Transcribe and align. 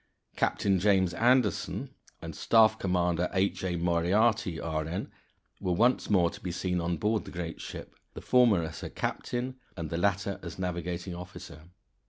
Captain 0.35 0.79
James 0.79 1.13
Anderson 1.13 1.91
and 2.23 2.35
Staff 2.35 2.79
Commander 2.79 3.29
H. 3.33 3.63
A. 3.63 3.75
Moriarty, 3.75 4.59
R.N., 4.59 5.11
were 5.59 5.73
once 5.73 6.09
more 6.09 6.31
to 6.31 6.41
be 6.41 6.51
seen 6.51 6.81
on 6.81 6.97
board 6.97 7.23
the 7.23 7.29
great 7.29 7.61
ship, 7.61 7.93
the 8.15 8.19
former 8.21 8.63
as 8.63 8.81
her 8.81 8.89
captain, 8.89 9.57
and 9.77 9.91
the 9.91 9.97
latter 9.99 10.39
as 10.41 10.57
navigating 10.57 11.13
officer. 11.13 11.65